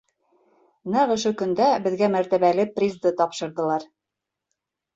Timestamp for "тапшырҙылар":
3.23-3.89